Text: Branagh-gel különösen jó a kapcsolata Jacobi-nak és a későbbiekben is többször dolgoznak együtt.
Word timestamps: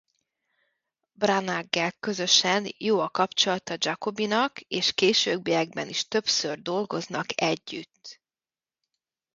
Branagh-gel 1.11 1.91
különösen 1.99 2.71
jó 2.77 2.99
a 2.99 3.09
kapcsolata 3.09 3.75
Jacobi-nak 3.77 4.59
és 4.61 4.89
a 4.89 4.93
későbbiekben 4.93 5.87
is 5.89 6.07
többször 6.07 6.61
dolgoznak 6.61 7.41
együtt. 7.41 8.19